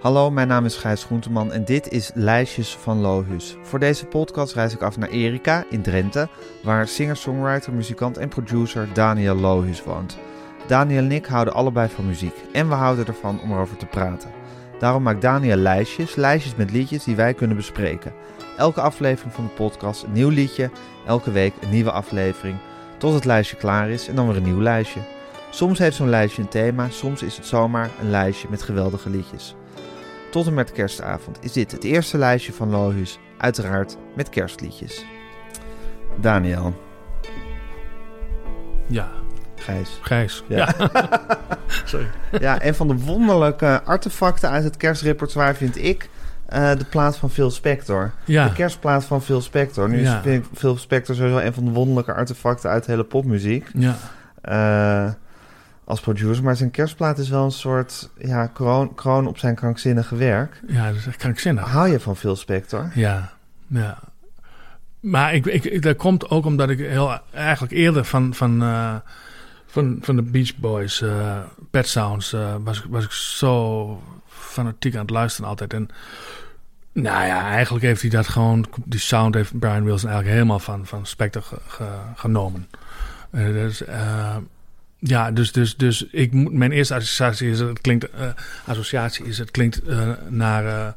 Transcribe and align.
Hallo, 0.00 0.30
mijn 0.30 0.48
naam 0.48 0.64
is 0.64 0.76
Gijs 0.76 1.04
Groenteman 1.04 1.52
en 1.52 1.64
dit 1.64 1.92
is 1.92 2.10
Lijstjes 2.14 2.76
van 2.76 3.00
Lohus. 3.00 3.56
Voor 3.62 3.78
deze 3.78 4.06
podcast 4.06 4.54
reis 4.54 4.74
ik 4.74 4.82
af 4.82 4.96
naar 4.96 5.08
Erika 5.08 5.64
in 5.70 5.82
Drenthe, 5.82 6.28
waar 6.62 6.88
singer-songwriter, 6.88 7.72
muzikant 7.72 8.18
en 8.18 8.28
producer 8.28 8.88
Daniel 8.92 9.34
Lohus 9.34 9.84
woont. 9.84 10.18
Daniel 10.66 11.02
en 11.02 11.12
ik 11.12 11.26
houden 11.26 11.54
allebei 11.54 11.88
van 11.88 12.06
muziek 12.06 12.34
en 12.52 12.68
we 12.68 12.74
houden 12.74 13.06
ervan 13.06 13.40
om 13.40 13.52
erover 13.52 13.76
te 13.76 13.86
praten. 13.86 14.30
Daarom 14.78 15.02
maakt 15.02 15.22
Daniel 15.22 15.56
lijstjes, 15.56 16.14
lijstjes 16.14 16.54
met 16.54 16.70
liedjes 16.70 17.04
die 17.04 17.16
wij 17.16 17.34
kunnen 17.34 17.56
bespreken. 17.56 18.12
Elke 18.56 18.80
aflevering 18.80 19.34
van 19.34 19.44
de 19.44 19.50
podcast 19.50 20.02
een 20.02 20.12
nieuw 20.12 20.28
liedje, 20.28 20.70
elke 21.06 21.30
week 21.30 21.54
een 21.60 21.70
nieuwe 21.70 21.92
aflevering, 21.92 22.56
tot 22.98 23.14
het 23.14 23.24
lijstje 23.24 23.56
klaar 23.56 23.90
is 23.90 24.08
en 24.08 24.14
dan 24.14 24.26
weer 24.26 24.36
een 24.36 24.42
nieuw 24.42 24.62
lijstje. 24.62 25.00
Soms 25.50 25.78
heeft 25.78 25.96
zo'n 25.96 26.08
lijstje 26.08 26.42
een 26.42 26.48
thema, 26.48 26.88
soms 26.88 27.22
is 27.22 27.36
het 27.36 27.46
zomaar 27.46 27.90
een 28.00 28.10
lijstje 28.10 28.48
met 28.50 28.62
geweldige 28.62 29.10
liedjes. 29.10 29.54
Tot 30.30 30.46
en 30.46 30.54
met 30.54 30.72
kerstavond 30.72 31.38
is 31.40 31.52
dit 31.52 31.72
het 31.72 31.84
eerste 31.84 32.18
lijstje 32.18 32.52
van 32.52 32.70
Lohus, 32.70 33.18
uiteraard 33.38 33.96
met 34.16 34.28
kerstliedjes. 34.28 35.04
Daniel, 36.20 36.74
Ja, 38.86 39.08
Gijs. 39.56 39.98
Gijs. 40.02 40.44
Ja. 40.48 40.56
Ja. 40.78 40.88
Sorry. 41.84 42.06
Ja, 42.40 42.64
een 42.64 42.74
van 42.74 42.88
de 42.88 42.94
wonderlijke 42.98 43.82
artefacten 43.84 44.50
uit 44.50 44.64
het 44.64 44.76
kerstrepertoire 44.76 45.54
vind 45.54 45.82
ik 45.84 46.08
eh, 46.46 46.70
de 46.70 46.84
plaat 46.84 47.16
van 47.16 47.30
Phil 47.30 47.50
Spector. 47.50 48.10
Ja. 48.24 48.46
De 48.48 48.52
kerstplaat 48.52 49.04
van 49.04 49.22
Phil 49.22 49.40
Spector. 49.40 49.88
Nu 49.88 50.00
Ja. 50.00 50.22
is 50.24 50.40
Phil 50.54 50.76
Spector 50.76 51.14
sowieso 51.14 51.38
een 51.38 51.52
van 51.54 51.64
de 51.64 51.70
wonderlijke 51.70 52.14
artefacten 52.14 52.70
uit 52.70 52.84
de 52.84 52.90
hele 52.90 53.04
popmuziek. 53.04 53.68
Ja. 53.74 53.96
eh, 54.40 55.12
als 55.90 56.00
producer. 56.00 56.44
Maar 56.44 56.56
zijn 56.56 56.70
kerstplaat 56.70 57.18
is 57.18 57.28
wel 57.28 57.44
een 57.44 57.50
soort 57.50 58.10
ja, 58.18 58.46
kroon, 58.46 58.94
kroon 58.94 59.26
op 59.26 59.38
zijn 59.38 59.54
krankzinnige 59.54 60.16
werk. 60.16 60.60
ja, 60.66 60.86
dat 60.86 60.94
is 60.96 61.06
echt 61.06 61.16
krankzinnig. 61.16 61.64
Hou 61.70 61.88
je 61.88 62.00
van 62.00 62.16
Phil 62.16 62.36
Spector? 62.36 62.90
Ja, 62.94 63.32
ja. 63.66 63.98
Maar 65.00 65.34
ik, 65.34 65.46
ik, 65.46 65.64
ik- 65.64 65.82
dat 65.82 65.96
komt 65.96 66.30
ook 66.30 66.44
omdat 66.44 66.70
ik 66.70 66.78
heel, 66.78 67.18
eigenlijk 67.32 67.72
eerder 67.72 68.04
van, 68.04 68.34
van, 68.34 68.62
eh, 68.62 68.94
van, 69.66 69.98
van 70.00 70.16
de 70.16 70.22
Beach 70.22 70.56
Boys, 70.56 71.02
eh 71.02 71.38
Pet 71.70 71.88
Sounds, 71.88 72.32
eh, 72.32 72.54
was, 72.58 72.84
was 72.88 73.04
ik 73.04 73.10
zo 73.10 74.02
fanatiek 74.28 74.94
aan 74.94 75.00
het 75.00 75.10
luisteren 75.10 75.50
altijd. 75.50 75.72
En 75.72 75.88
nou 76.92 77.26
ja, 77.26 77.48
eigenlijk 77.50 77.84
heeft 77.84 78.00
hij 78.00 78.10
dat 78.10 78.28
gewoon, 78.28 78.66
die 78.84 79.00
sound 79.00 79.34
heeft 79.34 79.58
Brian 79.58 79.84
Wilson 79.84 80.08
eigenlijk 80.08 80.38
helemaal 80.38 80.58
van, 80.58 80.86
van 80.86 81.06
ge- 81.06 81.40
ge- 81.66 81.84
genomen. 82.14 82.68
Dus, 83.30 83.82
ja, 85.00 85.30
dus, 85.30 85.52
dus, 85.52 85.76
dus 85.76 86.06
ik 86.06 86.32
moet, 86.32 86.52
mijn 86.52 86.72
eerste 86.72 86.94
associatie 86.94 87.50
is, 87.50 87.60
het 87.60 87.80
klinkt, 87.80 88.10
eh, 88.10 88.28
associatie 88.66 89.24
is, 89.24 89.38
het 89.38 89.50
klinkt 89.50 89.82
eh, 89.82 90.10
naar, 90.28 90.66
eh, 90.66 90.92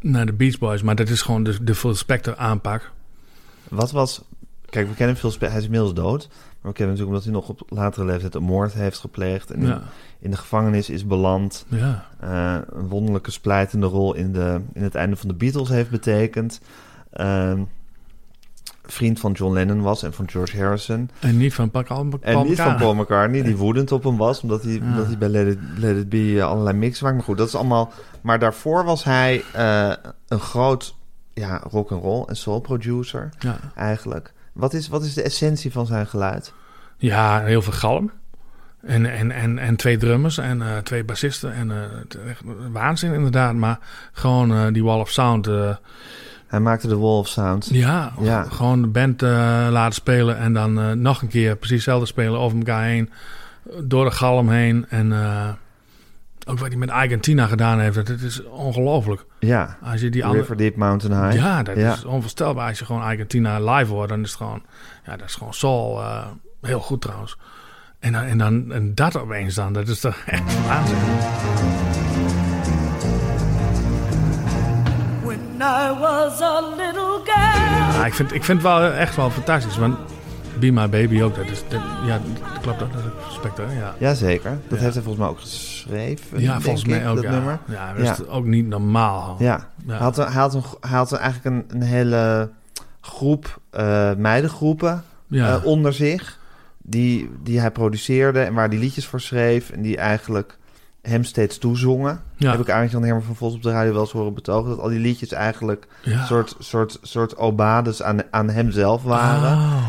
naar 0.00 0.26
de 0.26 0.32
Beach 0.32 0.58
Boys, 0.58 0.82
maar 0.82 0.94
dat 0.94 1.08
is 1.08 1.22
gewoon 1.22 1.42
de, 1.42 1.64
de 1.64 1.74
Full 1.74 1.94
Spectre 1.94 2.36
aanpak. 2.36 2.90
Wat 3.68 3.90
was... 3.90 4.22
Kijk, 4.68 4.88
we 4.88 4.94
kennen 4.94 5.16
Phil 5.16 5.30
Spector. 5.30 5.50
Hij 5.50 5.58
is 5.58 5.64
inmiddels 5.64 5.94
dood. 5.94 6.28
Maar 6.28 6.72
we 6.72 6.78
kennen 6.78 6.96
natuurlijk 6.96 7.08
omdat 7.08 7.24
hij 7.24 7.32
nog 7.32 7.48
op 7.48 7.62
latere 7.68 8.06
leeftijd 8.06 8.34
een 8.34 8.42
moord 8.42 8.72
heeft 8.72 8.98
gepleegd. 8.98 9.50
En 9.50 9.60
in, 9.60 9.66
Ja, 9.66 9.82
in 10.18 10.30
de 10.30 10.36
gevangenis 10.36 10.90
is 10.90 11.06
beland. 11.06 11.66
ja, 11.68 12.08
een 12.70 12.88
wonderlijke 12.88 13.30
splijtende 13.30 13.86
rol 13.86 14.14
in, 14.14 14.32
de, 14.32 14.60
in 14.72 14.82
het 14.82 14.94
einde 14.94 15.16
van 15.16 15.28
de 15.28 15.34
Beatles 15.34 15.68
heeft 15.68 15.90
betekend. 15.90 16.60
Ehm, 17.10 17.62
vriend 18.90 19.20
van 19.20 19.32
John 19.32 19.52
Lennon 19.54 19.80
was 19.82 20.02
en 20.02 20.12
van 20.12 20.30
George 20.30 20.58
Harrison. 20.58 21.10
en 21.20 21.36
niet 21.36 21.54
van 21.54 21.70
Paul, 21.70 21.84
Paul 21.84 22.00
En 22.00 22.06
niet 22.06 22.20
van 22.20 22.46
McCartney. 22.50 22.76
Paul 22.76 22.94
McCartney, 22.94 23.42
die 23.42 23.56
woedend 23.56 23.92
op 23.92 24.04
hem 24.04 24.16
was, 24.16 24.40
omdat 24.40 24.62
hij, 24.62 24.72
Ja. 24.72 24.80
omdat 24.84 25.06
hij 25.06 25.18
bij 25.18 25.28
Let 25.28 25.46
It, 25.46 25.58
Let 25.76 25.96
It 25.96 26.08
Be 26.08 26.34
eh, 26.38 26.44
allerlei 26.44 26.76
mixen 26.76 27.02
maakte. 27.04 27.18
Maar 27.18 27.26
goed, 27.28 27.38
dat 27.38 27.48
is 27.48 27.54
allemaal... 27.54 27.92
Maar 28.20 28.38
daarvoor 28.38 28.84
was 28.84 29.04
hij 29.04 29.42
eh, 29.52 29.92
een 30.28 30.40
groot 30.40 30.94
ja, 31.34 31.60
rock 31.70 31.90
and 31.92 32.02
roll 32.02 32.24
en 32.26 32.36
soul 32.36 32.60
producer 32.60 33.28
Ja. 33.38 33.56
eigenlijk. 33.74 34.32
Wat 34.52 34.74
is, 34.74 34.88
wat 34.88 35.04
is 35.04 35.14
de 35.14 35.22
essentie 35.22 35.72
van 35.72 35.86
zijn 35.86 36.06
geluid? 36.06 36.52
ja, 36.96 37.40
heel 37.42 37.62
veel 37.62 37.72
galm. 37.72 38.10
En, 38.80 39.06
en, 39.06 39.30
en, 39.30 39.58
en 39.58 39.76
twee 39.76 39.96
drummers 39.96 40.38
en 40.38 40.62
eh, 40.62 40.76
twee 40.76 41.04
bassisten. 41.04 41.52
En 41.54 41.72
echt 42.28 42.42
waanzin 42.72 43.12
inderdaad. 43.12 43.54
Maar 43.54 43.78
gewoon 44.12 44.72
die 44.72 44.84
wall 44.84 45.00
of 45.00 45.10
sound. 45.10 45.48
Hij 46.50 46.60
maakte 46.60 46.88
de 46.88 46.96
Wall 46.98 47.18
of 47.18 47.28
Sound. 47.28 47.68
ja, 47.72 48.12
gewoon 48.50 48.80
de 48.82 48.86
band 48.88 49.22
eh, 49.22 49.30
laten 49.70 49.94
spelen. 49.94 50.38
En 50.38 50.52
dan 50.52 50.80
eh, 50.80 50.90
nog 50.92 51.22
een 51.22 51.28
keer 51.28 51.56
precies 51.56 51.76
hetzelfde 51.76 52.06
spelen 52.06 52.38
over 52.40 52.58
elkaar 52.58 52.84
heen. 52.84 53.10
Door 53.84 54.04
de 54.04 54.10
galm 54.10 54.48
heen. 54.48 54.86
En 54.88 55.12
eh, 55.12 55.48
ook 56.46 56.58
wat 56.58 56.68
hij 56.68 56.76
met 56.76 56.90
Argentina 56.90 57.46
gedaan 57.46 57.80
heeft. 57.80 57.94
Dat 57.94 58.08
is 58.08 58.44
ongelooflijk. 58.44 59.24
Ja, 59.38 59.76
Als 59.82 60.00
je 60.00 60.10
die 60.10 60.22
andere... 60.24 60.40
River 60.40 60.56
Deep 60.56 60.76
Mountain 60.76 61.24
High. 61.24 61.36
Ja, 61.42 61.62
dat 61.62 61.76
Ja. 61.76 61.92
is 61.92 62.04
onvoorstelbaar. 62.04 62.68
Als 62.68 62.78
je 62.78 62.84
gewoon 62.84 63.02
Argentina 63.02 63.60
live 63.74 63.92
hoort, 63.92 64.08
dan 64.08 64.20
is 64.22 64.28
het 64.28 64.36
gewoon... 64.38 64.62
Ja, 65.06 65.16
dat 65.16 65.28
is 65.28 65.34
gewoon 65.34 65.54
soul. 65.54 66.02
heel 66.60 66.80
goed 66.80 67.00
trouwens. 67.00 67.36
En, 67.98 68.12
dan, 68.12 68.22
en, 68.22 68.38
dan, 68.38 68.72
en 68.72 68.94
dat 68.94 69.16
opeens 69.16 69.54
dan, 69.54 69.72
dat 69.72 69.88
is 69.88 70.00
toch 70.00 70.16
echt 70.26 70.66
waanzin. 70.66 70.96
Was 76.28 76.40
a 76.42 76.60
little 76.76 77.20
girl. 77.24 77.94
Ja, 78.00 78.06
ik, 78.06 78.14
vind, 78.14 78.34
ik 78.34 78.44
vind 78.44 78.62
het 78.62 78.66
wel 78.72 78.90
echt 78.92 79.16
wel 79.16 79.30
fantastisch. 79.30 79.76
Want 79.78 79.96
Be 80.58 80.70
My 80.70 80.88
Baby 80.88 81.22
ook, 81.22 81.34
dat 81.36 81.46
is... 81.46 81.62
Dat, 81.68 81.80
ja, 82.06 82.20
dat 82.52 82.60
klopt 82.60 82.78
dat. 82.78 82.88
Dat 83.56 83.68
is 83.68 83.74
ja. 83.74 83.94
Jazeker, 83.98 84.50
dat 84.68 84.78
Ja. 84.78 84.84
heeft 84.84 84.94
hij 84.94 85.02
volgens 85.02 85.16
mij 85.24 85.28
ook 85.28 85.40
geschreven. 85.40 86.40
Ja, 86.40 86.60
volgens 86.60 86.84
ik, 86.84 86.90
mij 86.90 87.08
ook, 87.08 87.14
dat 87.14 87.24
ja. 87.24 87.30
nummer. 87.30 87.58
Ja, 87.64 87.92
dat 87.92 88.02
is 88.02 88.18
Ja. 88.26 88.32
ook 88.32 88.44
niet 88.44 88.66
normaal. 88.66 89.36
Ja, 89.38 89.68
Ja. 89.86 89.92
Hij, 89.92 89.96
had 89.98 90.18
een, 90.18 90.24
hij, 90.26 90.40
had 90.40 90.54
een, 90.54 90.62
hij 90.80 90.90
had 90.98 91.12
een- 91.12 91.18
eigenlijk 91.18 91.56
een, 91.70 91.76
een 91.80 91.86
hele 91.86 92.50
groep 93.00 93.60
eh, 93.70 94.14
meidengroepen 94.16 95.04
Ja. 95.26 95.48
eh, 95.56 95.64
onder 95.64 95.92
zich. 95.92 96.38
Die, 96.82 97.30
die 97.42 97.60
hij 97.60 97.70
produceerde 97.70 98.40
en 98.40 98.54
waar 98.54 98.70
die 98.70 98.78
liedjes 98.78 99.06
voor 99.06 99.20
schreef. 99.20 99.70
En 99.70 99.82
die 99.82 99.96
eigenlijk 99.96 100.58
hem 101.02 101.24
steeds 101.24 101.58
toezongen. 101.58 102.20
ja. 102.36 102.50
Heb 102.50 102.60
ik 102.60 102.68
eigenlijk 102.68 102.92
Jan 102.92 103.02
Herman 103.02 103.22
van 103.22 103.36
Vos 103.36 103.54
op 103.54 103.62
de 103.62 103.70
radio 103.70 103.92
wel 103.92 104.00
eens 104.02 104.12
horen 104.12 104.34
betogen. 104.34 104.70
Dat 104.70 104.78
al 104.78 104.88
die 104.88 104.98
liedjes 104.98 105.32
eigenlijk 105.32 105.86
ja. 106.02 106.24
soort, 106.24 106.56
soort, 106.58 106.98
soort 107.02 107.36
obades 107.36 108.02
aan, 108.02 108.20
aan 108.30 108.50
hemzelf 108.50 109.02
waren. 109.02 109.52
Oh. 109.58 109.86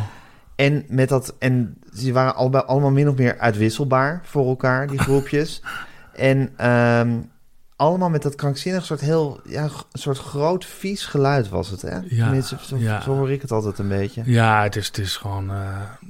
En, 0.55 0.85
met 0.87 1.09
dat, 1.09 1.35
en 1.39 1.77
ze 1.93 2.11
waren 2.11 2.35
allebei, 2.35 2.63
allemaal 2.63 2.91
min 2.91 3.09
of 3.09 3.15
meer 3.17 3.39
uitwisselbaar 3.39 4.21
voor 4.23 4.47
elkaar, 4.47 4.87
die 4.87 4.99
groepjes. 5.07 5.61
en 6.15 6.49
ehm, 6.57 7.19
allemaal 7.75 8.09
met 8.09 8.21
dat 8.21 8.35
krankzinnig 8.35 8.85
soort 8.85 9.01
heel, 9.01 9.39
ja, 9.45 9.69
soort 9.93 10.17
groot 10.17 10.65
vies 10.65 11.05
geluid 11.05 11.49
was 11.49 11.69
het, 11.69 11.81
hè? 11.81 11.95
Ja, 11.95 12.23
Tenminste, 12.23 12.57
zo, 12.61 12.77
ja. 12.77 13.01
zo 13.01 13.15
hoor 13.15 13.31
ik 13.31 13.41
het 13.41 13.51
altijd 13.51 13.79
een 13.79 13.87
beetje. 13.87 14.21
Ja, 14.25 14.63
het 14.63 14.75
is, 14.75 14.87
het 14.87 14.97
is 14.97 15.17
gewoon... 15.17 15.49
eh, 15.49 15.57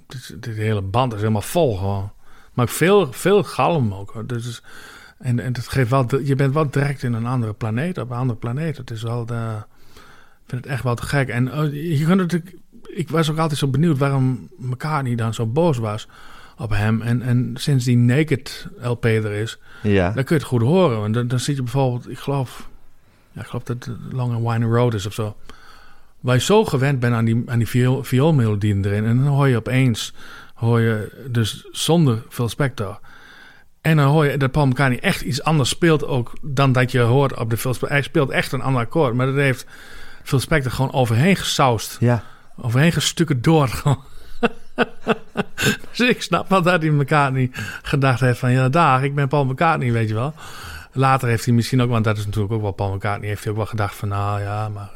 het 0.08 0.16
is, 0.16 0.34
de 0.40 0.52
hele 0.52 0.82
band 0.82 1.14
is 1.14 1.20
helemaal 1.20 1.42
vol 1.42 1.78
gewoon. 1.78 2.12
Maar 2.54 2.70
veel, 2.70 3.12
veel 3.14 3.44
galm 3.44 3.94
ook. 3.94 4.24
Dus, 4.30 4.48
is- 4.48 4.62
en, 5.18 5.40
en 5.40 5.54
het 5.54 5.68
geeft 5.68 5.90
wel... 5.90 6.20
Je 6.24 6.36
bent 6.36 6.54
wel 6.54 6.70
direct 6.70 7.04
in 7.04 7.14
een 7.14 7.26
andere 7.26 7.54
planeet, 7.54 7.98
op 7.98 8.10
een 8.10 8.18
andere 8.18 8.40
planeet. 8.40 8.78
Het 8.78 8.92
is 8.92 9.02
wel... 9.04 9.26
De, 9.26 9.50
ik 10.44 10.48
vind 10.58 10.64
het 10.64 10.74
echt 10.74 10.84
wel 10.84 10.96
te 10.96 11.06
gek. 11.06 11.30
En 11.30 11.52
eh, 11.52 12.00
je 12.00 12.06
kunt 12.06 12.18
natuurlijk... 12.18 12.56
Ik 12.84 13.10
was 13.10 13.32
ook 13.32 13.38
altijd 13.38 13.60
zo 13.60 13.68
benieuwd 13.68 13.98
waarom 13.98 14.50
McCartney 14.58 15.16
dan 15.16 15.34
zo 15.34 15.46
boos 15.46 15.78
was 15.78 16.08
op 16.58 16.70
hem. 16.70 17.02
En, 17.02 17.22
en 17.22 17.52
sinds 17.54 17.86
die 17.86 17.98
Naked 17.98 18.68
LP 18.82 19.06
er 19.06 19.32
is, 19.32 19.60
Ja, 19.84 20.06
dan 20.12 20.24
kun 20.24 20.36
je 20.36 20.42
het 20.42 20.52
goed 20.52 20.62
horen. 20.62 21.00
Want 21.00 21.14
dan, 21.14 21.28
dan 21.28 21.40
zie 21.40 21.56
je 21.56 21.62
bijvoorbeeld, 21.64 22.10
ik 22.10 22.18
geloof, 22.20 22.70
ja, 23.32 23.42
ik 23.42 23.48
geloof 23.48 23.64
dat 23.64 23.86
het 23.86 23.98
Long 24.14 24.34
and 24.34 24.48
Wine 24.48 24.76
Road 24.78 24.94
is 24.94 25.06
of 25.06 25.14
zo. 25.14 25.36
Waar 26.20 26.36
je 26.36 26.42
zo 26.42 26.66
gewend 26.66 27.00
bent 27.00 27.14
aan 27.14 27.26
die, 27.26 27.44
aan 27.46 27.58
die 27.58 27.68
viool, 27.68 28.04
vioolmelodieën 28.04 28.86
erin. 28.86 29.06
En 29.06 29.18
dan 29.18 29.28
hoor 29.28 29.48
je 29.48 29.58
opeens, 29.58 30.14
hoor 30.62 30.80
je 30.80 31.26
dus 31.28 31.68
zonder 31.72 32.24
Phil 32.30 32.50
Spector. 32.50 33.00
En 33.82 33.98
dan 33.98 34.08
hoor 34.08 34.26
je 34.26 34.38
dat 34.38 34.52
Paul 34.52 34.68
McCartney 34.68 35.00
echt 35.00 35.22
iets 35.22 35.44
anders 35.44 35.70
speelt 35.70 36.06
ook 36.06 36.34
dan 36.42 36.72
dat 36.72 36.92
je 36.92 37.00
hoort 37.00 37.40
op 37.40 37.50
de 37.50 37.58
Phil 37.58 37.74
Spector. 37.74 37.98
Hij 37.98 38.06
speelt 38.06 38.30
echt 38.30 38.52
een 38.52 38.62
ander 38.62 38.82
akkoord. 38.82 39.14
Maar 39.14 39.26
dat 39.26 39.36
heeft 39.36 39.66
Phil 40.24 40.40
Spector 40.40 40.72
gewoon 40.72 40.94
overheen 40.94 41.36
gesausd. 41.36 41.98
ja. 42.00 42.24
Overheen 42.58 42.92
gestukken 42.92 43.42
door. 43.42 43.68
gewoon. 43.68 44.04
dus 45.96 46.00
ik 46.10 46.22
snap 46.22 46.50
wel 46.50 46.62
dat 46.62 46.82
hij 46.82 46.92
McCartney 46.92 47.50
gedacht 47.82 48.20
heeft 48.20 48.40
van... 48.40 48.52
Ja, 48.52 48.70
dag, 48.70 49.02
ik 49.02 49.16
ben 49.16 49.28
Paul 49.28 49.46
McCartney, 49.46 49.92
weet 49.92 50.08
je 50.08 50.14
wel. 50.14 50.34
Later 50.92 51.28
heeft 51.28 51.46
hij 51.46 51.54
misschien 51.54 51.82
ook... 51.82 51.90
Want 51.90 52.04
dat 52.04 52.18
is 52.18 52.26
natuurlijk 52.26 52.54
ook 52.54 52.62
wel 52.62 52.72
Paul 52.72 52.94
McCartney... 52.94 53.30
Heeft 53.30 53.44
hij 53.44 53.52
ook 53.52 53.58
wel 53.58 53.68
gedacht 53.68 53.96
van... 53.96 54.08
Nou 54.08 54.42
ja, 54.42 54.70
maar... 54.70 54.90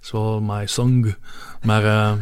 Zo, 0.00 0.40
my 0.40 0.66
song. 0.66 1.14
Maar 1.62 1.84
eh, 1.84 2.12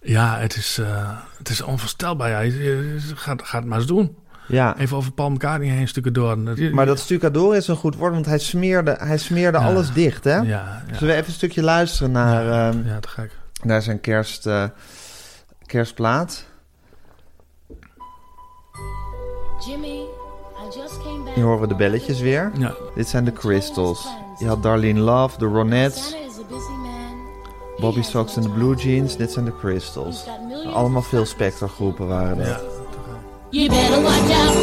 ja, 0.00 0.38
het 0.38 0.56
is, 0.56 0.78
eh, 0.78 1.10
het 1.38 1.48
is 1.48 1.62
onvoorstelbaar. 1.62 2.28
Ja. 2.30 2.38
Je- 2.40 2.62
je- 2.62 2.98
Gaat, 3.14 3.42
gaat 3.42 3.60
het 3.60 3.68
maar 3.70 3.78
eens 3.78 3.86
doen. 3.86 4.16
ja. 4.48 4.76
Even 4.78 4.96
over 4.96 5.12
Paul 5.12 5.30
McCartney 5.30 5.68
heen 5.68 5.88
stukken 5.88 6.12
door. 6.12 6.38
Maar 6.72 6.86
dat 6.86 6.98
stucador 6.98 7.56
is 7.56 7.68
een 7.68 7.76
goed 7.76 7.96
woord, 7.96 8.12
want 8.12 8.26
hij 8.26 8.38
smeerde, 8.38 8.96
hij 9.00 9.18
smeerde 9.18 9.58
Ja. 9.58 9.64
alles 9.64 9.92
dicht, 9.92 10.24
hè? 10.24 10.36
Ja, 10.36 10.42
ja. 10.42 10.82
Zullen 10.92 11.06
we 11.08 11.12
even 11.14 11.26
een 11.26 11.32
stukje 11.32 11.62
luisteren 11.62 12.12
naar, 12.12 12.68
ehm, 12.68 12.86
ja, 12.86 13.00
te 13.00 13.08
gek. 13.08 13.30
naar 13.62 13.82
zijn 13.82 14.00
kerst, 14.00 14.46
eh, 14.46 14.64
kerstplaat? 15.66 16.44
Jimmy, 19.66 19.86
I 20.62 20.78
just 20.80 21.02
came 21.02 21.24
back 21.24 21.34
Hier 21.34 21.44
horen 21.44 21.60
we 21.60 21.66
de 21.66 21.74
belletjes 21.74 22.20
weer. 22.20 22.50
Ja. 22.58 22.74
Dit 22.94 23.08
zijn 23.08 23.24
de 23.24 23.32
Crystals. 23.32 24.08
Je 24.38 24.46
had 24.46 24.62
Darlene 24.62 25.00
Love, 25.00 25.38
de 25.38 25.44
Ronettes, 25.46 26.16
Bobby 27.80 28.02
Sox 28.02 28.36
en 28.36 28.42
de 28.42 28.48
Blue 28.48 28.74
Jeans. 28.76 29.16
Dit 29.16 29.32
zijn 29.32 29.44
de 29.44 29.56
Crystals. 29.56 30.24
Allemaal 30.72 31.02
veel 31.02 31.24
Spectre 31.26 31.68
groepen 31.68 32.06
waren 32.06 32.38
dat. 32.38 32.46
ja. 32.46 32.60
You 33.50 33.68
better 33.68 34.02
watch 34.02 34.18
out. 34.18 34.54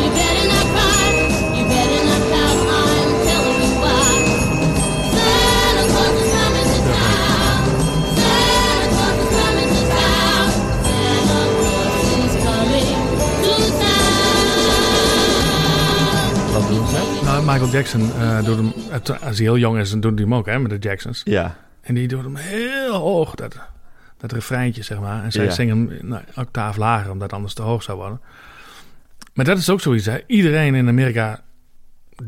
You 0.00 0.10
better 0.18 0.46
not 0.52 0.66
cry. 0.74 1.04
You 1.56 1.64
better 1.68 2.02
not 2.10 2.22
pout. 2.30 2.48
I'm 2.50 2.56
telling 3.26 3.58
you 3.62 3.72
why. 3.80 4.08
Santa 5.12 5.84
Claus 5.92 6.14
is 6.20 6.28
coming 6.36 6.66
to 6.72 6.78
town. 6.90 7.60
Santa 8.16 8.86
Claus 8.94 9.16
is 9.22 9.30
coming 9.40 9.68
to 9.74 9.82
town. 9.98 10.48
Santa 10.86 11.40
Claus 11.60 12.08
is 12.24 12.34
coming 12.46 12.90
to 13.44 13.54
town. 13.80 14.12
Wat 16.52 16.64
doen 16.68 16.86
ze? 16.86 17.00
Nou, 17.24 17.38
Michael 17.44 17.68
Jackson 17.70 18.02
eh, 18.20 18.44
doet 18.44 18.56
hem, 18.56 18.72
het- 18.88 19.10
als 19.10 19.20
hij 19.36 19.46
heel 19.46 19.58
jong 19.58 19.78
is, 19.78 19.90
dan 19.90 20.00
doet 20.00 20.12
hij 20.14 20.22
hem 20.22 20.34
ook 20.34 20.46
hè, 20.46 20.58
met 20.58 20.70
de 20.70 20.78
Jacksons. 20.88 21.20
Ja. 21.24 21.56
En 21.90 21.96
die 21.96 22.08
doet 22.08 22.24
hem 22.24 22.36
heel 22.36 22.94
hoog, 22.94 23.34
dat, 23.34 23.56
dat 24.16 24.32
refreintje, 24.32 24.82
zeg 24.82 25.00
maar. 25.00 25.24
En 25.24 25.32
zij 25.32 25.44
Ja. 25.44 25.50
zingen 25.50 25.76
hem 25.88 25.98
nou, 26.08 26.22
een 26.34 26.42
octaaf 26.42 26.76
lager, 26.76 27.10
omdat 27.10 27.22
het 27.22 27.32
anders 27.32 27.54
te 27.54 27.62
hoog 27.62 27.82
zou 27.82 27.98
worden. 27.98 28.20
Maar 29.34 29.44
dat 29.44 29.58
is 29.58 29.70
ook 29.70 29.80
zoiets, 29.80 30.06
hè. 30.06 30.18
Iedereen 30.26 30.74
in 30.74 30.88
Amerika 30.88 31.40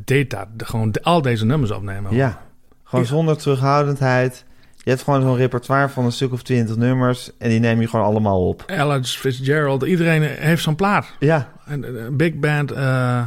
deed 0.04 0.30
dat. 0.30 0.46
Gewoon 0.56 0.92
al 1.02 1.22
deze 1.22 1.44
nummers 1.46 1.70
opnemen. 1.70 2.14
Ja. 2.14 2.40
Gewoon 2.84 3.04
Ja. 3.04 3.10
zonder 3.10 3.36
terughoudendheid. 3.36 4.44
Je 4.76 4.90
hebt 4.90 5.02
gewoon 5.02 5.22
zo'n 5.22 5.36
repertoire 5.36 5.88
van 5.88 6.04
een 6.04 6.12
stuk 6.12 6.32
of 6.32 6.42
twintig 6.42 6.76
nummers. 6.76 7.30
En 7.38 7.48
die 7.48 7.60
neem 7.60 7.80
je 7.80 7.88
gewoon 7.88 8.06
allemaal 8.06 8.48
op. 8.48 8.62
Ella 8.66 9.02
Fitzgerald, 9.02 9.82
iedereen 9.82 10.22
heeft 10.22 10.62
zo'n 10.62 10.76
plaat. 10.76 11.06
Ja. 11.18 11.52
En 11.64 11.84
eh, 11.84 12.08
Big 12.10 12.34
Band, 12.34 12.70
eh, 12.72 13.26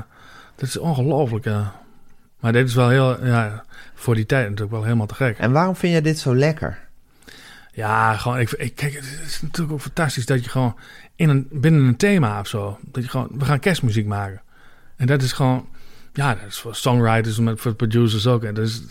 dat 0.56 0.68
is 0.68 0.78
ongelooflijk. 0.78 1.46
eh. 1.46 1.68
Maar 2.46 2.54
dit 2.54 2.68
is 2.68 2.76
wel 2.76 2.90
heel, 2.90 3.26
ja, 3.26 3.64
voor 3.94 4.16
die 4.16 4.26
tijd 4.26 4.44
natuurlijk 4.44 4.72
wel 4.72 4.84
helemaal 4.84 5.06
te 5.06 5.16
gek. 5.16 5.38
En 5.38 5.52
waarom 5.52 5.76
vind 5.76 5.92
jij 5.92 6.02
dit 6.02 6.20
zo 6.20 6.36
lekker? 6.36 6.78
Ja, 7.72 8.18
gewoon, 8.18 8.40
ik, 8.40 8.52
ik, 8.52 8.76
kijk, 8.76 8.94
het 8.94 9.20
is 9.26 9.42
natuurlijk 9.42 9.74
ook 9.74 9.82
fantastisch 9.82 10.26
dat 10.26 10.44
je 10.44 10.50
gewoon 10.50 10.76
in 11.16 11.30
een, 11.30 11.48
binnen 11.52 11.82
een 11.82 11.98
thema 11.98 12.40
of 12.40 12.48
zo, 12.48 12.80
dat 12.82 13.04
je 13.04 13.10
gewoon, 13.10 13.30
we 13.32 13.46
gaan 13.46 13.60
kerstmuziek 13.60 14.06
maken. 14.06 14.42
En 14.96 15.08
dat 15.08 15.22
is 15.22 15.32
gewoon, 15.32 15.68
ja, 16.14 16.36
dat 16.36 16.48
is 16.48 16.58
voor 16.58 16.76
songwriters, 16.76 17.40
maar 17.40 17.58
voor 17.58 17.74
producers 17.74 18.28
ook. 18.28 18.44
En 18.44 18.54
dat 18.54 18.66
is, 18.66 18.82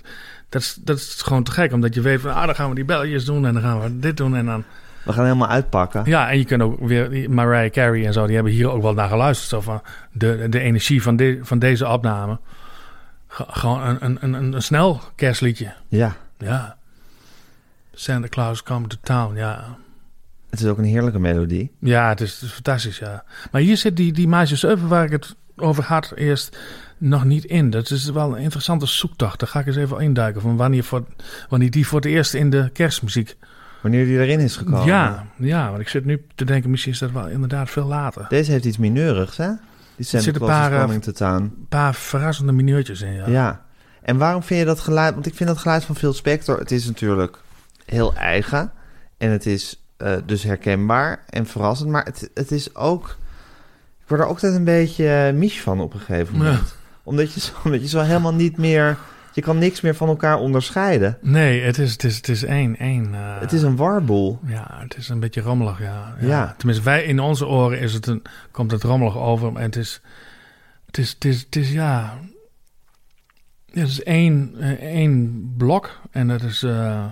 dat 0.48 0.62
is, 0.62 0.78
dat 0.80 0.96
is 0.96 1.22
gewoon 1.22 1.42
te 1.42 1.50
gek, 1.50 1.72
omdat 1.72 1.94
je 1.94 2.00
weet 2.00 2.20
van, 2.20 2.34
ah, 2.34 2.46
dan 2.46 2.54
gaan 2.54 2.68
we 2.68 2.74
die 2.74 2.84
belletjes 2.84 3.24
doen 3.24 3.46
en 3.46 3.52
dan 3.52 3.62
gaan 3.62 3.80
we 3.80 3.98
dit 3.98 4.16
doen 4.16 4.36
en 4.36 4.46
dan... 4.46 4.64
We 5.04 5.12
gaan 5.12 5.24
helemaal 5.24 5.48
uitpakken. 5.48 6.02
Ja, 6.04 6.30
en 6.30 6.38
je 6.38 6.44
kunt 6.44 6.62
ook 6.62 6.80
weer, 6.80 7.30
Mariah 7.30 7.70
Carey 7.70 8.06
en 8.06 8.12
zo, 8.12 8.26
die 8.26 8.34
hebben 8.34 8.52
hier 8.52 8.70
ook 8.70 8.82
wel 8.82 8.94
naar 8.94 9.08
geluisterd. 9.08 9.50
Zo 9.50 9.60
van, 9.60 9.82
de, 10.12 10.46
de 10.48 10.60
energie 10.60 11.02
van, 11.02 11.16
de, 11.16 11.38
van 11.42 11.58
deze 11.58 11.88
opname. 11.88 12.38
Ge- 13.34 13.44
gewoon 13.48 13.80
een, 13.82 13.96
een, 14.00 14.34
een, 14.34 14.52
een 14.52 14.62
snel 14.62 15.00
kerstliedje. 15.14 15.72
Ja. 15.88 16.16
Ja. 16.38 16.76
Santa 17.92 18.28
Claus 18.28 18.62
come 18.62 18.86
to 18.86 18.96
town, 19.02 19.36
ja. 19.36 19.76
Het 20.50 20.60
is 20.60 20.66
ook 20.66 20.78
een 20.78 20.84
heerlijke 20.84 21.18
melodie. 21.18 21.70
Ja, 21.78 22.08
het 22.08 22.20
is, 22.20 22.32
het 22.32 22.42
is 22.42 22.50
fantastisch, 22.52 22.98
ja. 22.98 23.24
Maar 23.50 23.60
hier 23.60 23.76
zit 23.76 23.96
die, 23.96 24.12
die 24.12 24.28
Maatje 24.28 24.56
7 24.56 24.88
waar 24.88 25.04
ik 25.04 25.10
het 25.12 25.34
over 25.56 25.84
had 25.84 26.12
eerst 26.16 26.58
nog 26.98 27.24
niet 27.24 27.44
in. 27.44 27.70
Dat 27.70 27.90
is 27.90 28.10
wel 28.10 28.36
een 28.36 28.42
interessante 28.42 28.86
zoektocht. 28.86 29.40
Daar 29.40 29.48
ga 29.48 29.60
ik 29.60 29.66
eens 29.66 29.76
even 29.76 30.00
induiken. 30.00 30.40
Van 30.40 30.56
wanneer, 30.56 30.84
voor, 30.84 31.04
wanneer 31.48 31.70
die 31.70 31.86
voor 31.86 32.00
het 32.00 32.08
eerst 32.08 32.34
in 32.34 32.50
de 32.50 32.70
kerstmuziek... 32.72 33.36
Wanneer 33.80 34.04
die 34.04 34.18
erin 34.18 34.40
is 34.40 34.56
gekomen. 34.56 34.86
Ja, 34.86 35.26
ja, 35.36 35.68
want 35.68 35.80
ik 35.80 35.88
zit 35.88 36.04
nu 36.04 36.26
te 36.34 36.44
denken, 36.44 36.70
misschien 36.70 36.92
is 36.92 36.98
dat 36.98 37.10
wel 37.10 37.28
inderdaad 37.28 37.70
veel 37.70 37.86
later. 37.86 38.26
Deze 38.28 38.50
heeft 38.50 38.64
iets 38.64 38.78
mineurigs, 38.78 39.36
hè? 39.36 39.50
Die 39.96 40.04
Santa 40.04 40.24
zit 40.24 40.34
een 40.34 40.46
paar, 40.46 40.72
eh. 40.72 40.94
Een 41.18 41.66
paar 41.68 41.94
verrassende 41.94 42.52
minuutjes 42.52 43.00
in, 43.00 43.12
ja. 43.12 43.28
Ja. 43.28 43.64
En 44.02 44.18
waarom 44.18 44.42
vind 44.42 44.60
je 44.60 44.66
dat 44.66 44.80
geluid? 44.80 45.14
Want 45.14 45.26
ik 45.26 45.34
vind 45.34 45.48
dat 45.48 45.58
geluid 45.58 45.84
van 45.84 45.96
Phil 45.96 46.12
Spector... 46.12 46.58
Het 46.58 46.70
is 46.70 46.86
natuurlijk 46.86 47.38
heel 47.84 48.14
eigen. 48.14 48.72
En 49.18 49.30
het 49.30 49.46
is 49.46 49.84
eh, 49.96 50.16
dus 50.26 50.42
herkenbaar 50.42 51.24
en 51.28 51.46
verrassend. 51.46 51.90
Maar 51.90 52.04
het, 52.04 52.30
het 52.34 52.50
is 52.50 52.74
ook... 52.74 53.16
Ik 54.00 54.08
word 54.10 54.20
er 54.20 54.26
ook 54.26 54.32
altijd 54.32 54.54
een 54.54 54.64
beetje 54.64 55.30
uh, 55.32 55.38
mies 55.38 55.60
van 55.60 55.80
op 55.80 55.94
een 55.94 56.00
gegeven 56.00 56.36
moment. 56.36 56.76
Omdat, 57.02 57.32
je 57.32 57.40
zo, 57.40 57.52
omdat 57.64 57.80
je 57.80 57.88
zo 57.88 58.00
helemaal 58.00 58.34
niet 58.34 58.56
meer... 58.56 58.98
Je 59.34 59.40
kan 59.42 59.58
niks 59.58 59.80
meer 59.80 59.94
van 59.94 60.08
elkaar 60.08 60.38
onderscheiden. 60.38 61.18
Nee, 61.20 61.62
het 61.62 61.78
is, 61.78 61.92
het 61.92 62.04
is, 62.04 62.16
het 62.16 62.28
is 62.28 62.44
één... 62.44 62.76
één 62.76 63.14
eh, 63.14 63.40
Het 63.40 63.52
is 63.52 63.62
een 63.62 63.76
warboel. 63.76 64.40
Ja, 64.46 64.76
het 64.78 64.96
is 64.96 65.08
een 65.08 65.20
beetje 65.20 65.40
rommelig, 65.40 65.80
ja. 65.80 66.14
Ja. 66.20 66.54
Tenminste, 66.56 66.84
wij 66.84 67.04
in 67.04 67.20
onze 67.20 67.46
oren 67.46 67.80
is 67.80 67.92
het 67.92 68.06
een, 68.06 68.22
komt 68.50 68.70
het 68.70 68.82
rommelig 68.82 69.16
over. 69.16 69.56
En 69.56 69.62
het 69.62 69.76
is, 69.76 70.00
het 70.86 70.98
is, 70.98 71.10
het 71.10 71.24
is, 71.24 71.40
het 71.40 71.56
is 71.56 71.72
ja... 71.72 72.18
Het 73.70 73.88
is 73.88 74.02
één, 74.02 74.54
eh, 74.58 74.70
één 74.70 75.54
blok 75.56 76.00
en 76.10 76.28
dat 76.28 76.42
is... 76.42 76.62
eh, 76.62 77.04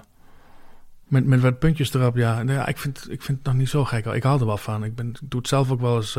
met, 1.08 1.26
met 1.26 1.40
wat 1.40 1.58
puntjes 1.58 1.94
erop, 1.94 2.16
ja. 2.16 2.42
Nou 2.42 2.58
ja 2.58 2.66
ik, 2.66 2.78
vind, 2.78 3.06
ik 3.10 3.22
vind 3.22 3.38
het 3.38 3.46
nog 3.46 3.56
niet 3.56 3.68
zo 3.68 3.84
gek. 3.84 4.06
Ik 4.06 4.22
hou 4.22 4.40
er 4.40 4.46
wel 4.46 4.56
van. 4.56 4.84
Ik, 4.84 4.94
ben, 4.94 5.08
ik 5.08 5.18
doe 5.22 5.40
het 5.40 5.48
zelf 5.48 5.70
ook 5.70 5.80
wel 5.80 5.96
eens... 5.96 6.18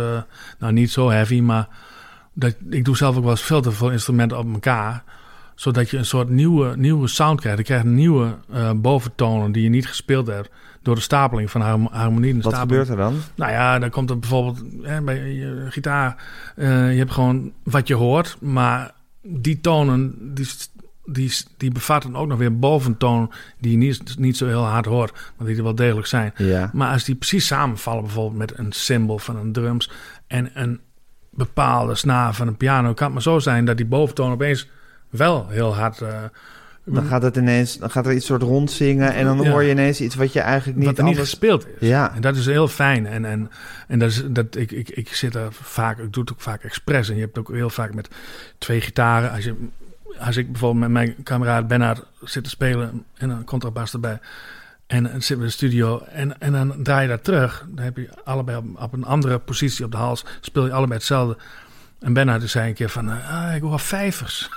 nou, 0.59 0.73
niet 0.73 0.91
zo 0.91 1.09
heavy, 1.09 1.39
maar... 1.39 1.67
Dat, 2.33 2.55
ik 2.69 2.85
doe 2.85 2.97
zelf 2.97 3.15
ook 3.15 3.21
wel 3.23 3.31
eens 3.31 3.41
veel 3.43 3.61
te 3.61 3.71
veel 3.71 3.91
instrumenten 3.91 4.37
op 4.37 4.53
elkaar 4.53 5.03
zodat 5.55 5.89
je 5.89 5.97
een 5.97 6.05
soort 6.05 6.29
nieuwe, 6.29 6.77
nieuwe 6.77 7.07
sound 7.07 7.39
krijgt. 7.39 7.57
Je 7.57 7.63
krijgt 7.63 7.85
nieuwe 7.85 8.35
uh, 8.53 8.71
boventonen 8.75 9.51
die 9.51 9.63
je 9.63 9.69
niet 9.69 9.87
gespeeld 9.87 10.27
hebt 10.27 10.49
door 10.81 10.95
de 10.95 11.01
stapeling 11.01 11.51
van 11.51 11.61
harm 11.61 11.87
harmonie. 11.91 12.41
Wat 12.41 12.53
gebeurt 12.53 12.89
er 12.89 12.97
dan? 12.97 13.15
Nou 13.35 13.51
ja, 13.51 13.79
dan 13.79 13.89
komt 13.89 14.09
er 14.09 14.19
bijvoorbeeld 14.19 14.63
hè, 14.81 15.01
bij 15.01 15.33
je 15.33 15.65
gitaar. 15.69 16.23
Uh, 16.55 16.91
je 16.91 16.97
hebt 16.97 17.11
gewoon 17.11 17.51
wat 17.63 17.87
je 17.87 17.93
hoort, 17.93 18.37
maar 18.41 18.91
die 19.21 19.61
tonen 19.61 20.33
die, 20.33 20.47
die, 21.05 21.31
die 21.57 21.71
bevatten 21.71 22.15
ook 22.15 22.27
nog 22.27 22.37
weer 22.37 22.59
boventonen 22.59 23.29
die 23.59 23.71
je 23.71 23.77
niet, 23.77 24.17
niet 24.17 24.37
zo 24.37 24.47
heel 24.47 24.65
hard 24.65 24.85
hoort, 24.85 25.31
maar 25.37 25.47
die 25.47 25.57
er 25.57 25.63
wel 25.63 25.75
degelijk 25.75 26.07
zijn. 26.07 26.33
Ja. 26.37 26.69
Maar 26.73 26.91
als 26.91 27.03
die 27.03 27.15
precies 27.15 27.47
samenvallen, 27.47 28.03
bijvoorbeeld 28.03 28.37
met 28.37 28.57
een 28.57 28.71
cymbal 28.71 29.19
van 29.19 29.35
een 29.35 29.51
drums 29.51 29.89
en 30.27 30.49
een 30.53 30.79
bepaalde 31.29 31.95
snaar 31.95 32.33
van 32.33 32.47
een 32.47 32.57
piano, 32.57 32.93
kan 32.93 33.05
het 33.05 33.13
maar 33.13 33.23
zo 33.23 33.39
zijn 33.39 33.65
dat 33.65 33.77
die 33.77 33.85
boventoon 33.85 34.31
opeens 34.31 34.69
wel 35.13 35.47
heel 35.47 35.75
hard. 35.75 36.01
Uh, 36.01 36.23
dan 36.85 37.05
gaat 37.05 37.21
het 37.21 37.37
ineens, 37.37 37.77
dan 37.77 37.91
gaat 37.91 38.05
er 38.05 38.13
iets 38.13 38.25
soort 38.25 38.41
rondzingen 38.41 39.13
en 39.13 39.25
dan 39.25 39.41
ja. 39.41 39.49
hoor 39.49 39.63
je 39.63 39.71
ineens 39.71 40.01
iets 40.01 40.15
wat 40.15 40.33
je 40.33 40.39
eigenlijk 40.39 40.77
niet 40.77 40.87
wat 40.87 40.97
er 40.97 41.03
anders... 41.03 41.19
niet 41.19 41.29
gespeeld 41.29 41.67
is. 41.79 41.87
Ja. 41.87 42.15
En 42.15 42.21
dat 42.21 42.35
is 42.35 42.45
heel 42.45 42.67
fijn. 42.67 43.05
En, 43.05 43.25
en, 43.25 43.51
en 43.87 43.99
dat 43.99 44.09
is, 44.09 44.23
dat, 44.27 44.55
ik, 44.55 44.71
ik, 44.71 44.89
ik 44.89 45.15
zit 45.15 45.35
er 45.35 45.47
vaak, 45.51 45.97
ik 45.97 46.13
doe 46.13 46.23
het 46.23 46.31
ook 46.31 46.41
vaak 46.41 46.63
expres. 46.63 47.09
En 47.09 47.15
je 47.15 47.21
hebt 47.21 47.37
ook 47.37 47.51
heel 47.51 47.69
vaak 47.69 47.93
met 47.93 48.09
twee 48.57 48.81
gitaren. 48.81 49.31
Als, 49.31 49.43
je, 49.43 49.55
als 50.19 50.37
ik 50.37 50.51
bijvoorbeeld 50.51 50.81
met 50.81 50.91
mijn 50.91 51.23
kameraad 51.23 51.67
Bernard 51.67 52.03
zit 52.21 52.43
te 52.43 52.49
spelen 52.49 53.05
en 53.17 53.29
een 53.29 53.43
contrabas 53.43 53.93
erbij. 53.93 54.19
En 54.87 55.03
dan 55.03 55.11
zitten 55.11 55.37
we 55.37 55.41
in 55.41 55.47
de 55.47 55.53
studio 55.53 55.99
en, 55.99 56.39
en 56.39 56.51
dan 56.51 56.75
draai 56.83 57.01
je 57.01 57.07
daar 57.07 57.21
terug. 57.21 57.65
Dan 57.69 57.83
heb 57.83 57.97
je 57.97 58.09
allebei 58.23 58.57
op, 58.57 58.65
op 58.81 58.93
een 58.93 59.05
andere 59.05 59.39
positie 59.39 59.85
op 59.85 59.91
de 59.91 59.97
hals. 59.97 60.25
Speel 60.41 60.65
je 60.65 60.71
allebei 60.71 60.97
hetzelfde. 60.97 61.37
En 61.99 62.13
Bernard 62.13 62.49
zei 62.49 62.67
een 62.67 62.73
keer 62.73 62.89
van, 62.89 63.09
ah, 63.09 63.55
ik 63.55 63.61
hoor 63.61 63.79
vijvers. 63.79 64.49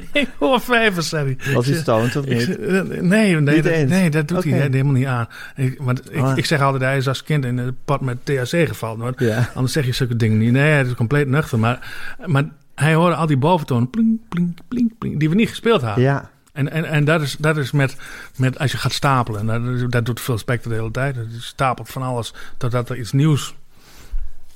ik 0.12 0.28
hoor 0.38 0.60
vijvers, 0.60 1.08
zei 1.08 1.36
hij. 1.38 1.54
Was 1.54 1.66
hij 1.66 1.76
stoned 1.76 2.16
of 2.16 2.26
niet? 2.26 2.48
Ik, 2.48 2.58
nee, 2.58 3.00
nee, 3.00 3.40
niet 3.40 3.64
dat, 3.64 3.86
nee, 3.86 4.10
dat 4.10 4.28
doet 4.28 4.38
okay. 4.38 4.50
hij 4.52 4.60
helemaal 4.60 4.92
niet 4.92 5.06
aan. 5.06 5.28
Ik, 5.56 5.78
want 5.80 6.12
ik, 6.12 6.20
Ah. 6.20 6.36
ik 6.36 6.44
zeg 6.44 6.60
altijd, 6.60 6.82
hij 6.82 6.96
is 6.96 7.08
als 7.08 7.22
kind 7.22 7.44
in 7.44 7.58
het 7.58 7.74
pad 7.84 8.00
met 8.00 8.24
THC 8.24 8.68
gevallen. 8.68 9.00
Hoor. 9.00 9.12
Ja. 9.16 9.50
Anders 9.54 9.72
zeg 9.72 9.86
je 9.86 9.92
zulke 9.92 10.16
dingen 10.16 10.38
niet. 10.38 10.52
Nee, 10.52 10.72
het 10.72 10.86
is 10.86 10.94
compleet 10.94 11.28
nuchter. 11.28 11.58
Maar, 11.58 11.94
maar 12.26 12.44
hij 12.74 12.94
hoorde 12.94 13.14
al 13.14 13.26
die 13.26 13.36
boventonen, 13.36 13.90
plink, 13.90 14.20
plink, 14.28 14.58
plink, 14.68 14.92
plink, 14.98 15.20
die 15.20 15.28
we 15.28 15.34
niet 15.34 15.48
gespeeld 15.48 15.82
hadden. 15.82 16.04
Ja. 16.04 16.30
En, 16.52 16.70
en, 16.70 16.84
en 16.84 17.04
dat 17.04 17.20
is, 17.20 17.36
dat 17.38 17.56
is 17.56 17.70
met, 17.72 17.96
met 18.36 18.58
als 18.58 18.72
je 18.72 18.78
gaat 18.78 18.92
stapelen. 18.92 19.46
Dat, 19.46 19.90
dat 19.90 20.06
doet 20.06 20.20
veel 20.20 20.38
Spectre 20.38 20.68
de 20.68 20.74
hele 20.74 20.90
tijd. 20.90 21.14
Je 21.14 21.40
stapelt 21.40 21.88
van 21.88 22.02
alles 22.02 22.34
totdat 22.56 22.90
er 22.90 22.96
iets 22.98 23.12
nieuws... 23.12 23.54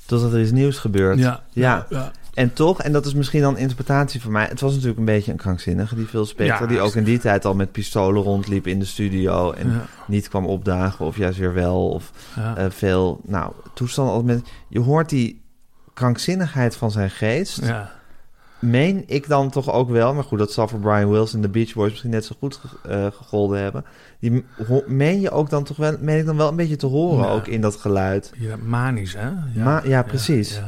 Totdat 0.05 0.33
er 0.33 0.41
iets 0.41 0.51
nieuws 0.51 0.77
gebeurt. 0.77 1.19
Ja. 1.19 1.43
ja. 1.51 1.85
ja. 1.89 2.11
En 2.33 2.53
toch, 2.53 2.81
en 2.81 2.91
dat 2.91 3.05
is 3.05 3.13
misschien 3.13 3.41
dan 3.41 3.57
interpretatie 3.57 4.21
van 4.21 4.31
mij... 4.31 4.45
het 4.49 4.59
was 4.61 4.71
natuurlijk 4.71 4.99
een 4.99 5.05
beetje 5.05 5.31
een 5.31 5.37
krankzinnige, 5.37 5.95
die 5.95 6.05
Phil 6.05 6.25
Spector... 6.25 6.61
Ja, 6.61 6.67
die 6.67 6.79
ook 6.81 6.95
in 6.95 7.03
die 7.03 7.19
tijd 7.19 7.45
al 7.45 7.55
met 7.55 7.71
pistolen 7.71 8.21
rondliep 8.23 8.67
in 8.67 8.79
de 8.79 8.85
studio... 8.85 9.51
en 9.51 9.69
Ja. 9.71 9.85
niet 10.07 10.29
kwam 10.29 10.45
opdagen 10.45 11.05
of 11.05 11.17
juist 11.17 11.39
weer 11.39 11.53
wel. 11.53 11.89
Of 11.89 12.11
Ja. 12.35 12.55
eh, 12.57 12.65
veel, 12.69 13.19
nou, 13.25 13.51
toestanden. 13.73 14.13
als 14.13 14.23
Met, 14.23 14.41
je 14.69 14.79
hoort 14.79 15.09
die 15.09 15.41
krankzinnigheid 15.93 16.75
van 16.75 16.91
zijn 16.91 17.09
geest... 17.09 17.65
ja. 17.65 17.91
meen 18.59 19.03
ik 19.07 19.27
dan 19.27 19.49
toch 19.49 19.71
ook 19.71 19.89
wel... 19.89 20.13
maar 20.13 20.23
goed, 20.23 20.39
dat 20.39 20.51
zal 20.51 20.67
voor 20.67 20.79
Brian 20.79 21.09
Wilson 21.09 21.35
en 21.35 21.41
de 21.41 21.49
Beach 21.49 21.73
Boys... 21.73 21.89
misschien 21.89 22.11
net 22.11 22.25
zo 22.25 22.35
goed 22.39 22.55
ge- 22.55 22.89
eh, 22.89 23.05
gegolden 23.17 23.59
hebben... 23.59 23.85
die 24.19 24.45
meen 24.87 25.21
je 25.21 25.31
ook 25.31 25.49
dan 25.49 25.63
toch 25.63 25.77
wel... 25.77 25.95
meen 25.99 26.19
ik 26.19 26.25
dan 26.25 26.37
wel 26.37 26.49
een 26.49 26.55
beetje 26.55 26.75
te 26.75 26.85
horen 26.85 27.29
ook 27.29 27.47
in 27.47 27.61
dat 27.61 27.75
geluid... 27.75 28.31
Ja, 28.37 28.55
manisch, 28.55 29.13
hè? 29.13 29.27
Ja, 29.53 29.63
Ma- 29.63 29.81
ja, 29.85 30.03
precies. 30.03 30.61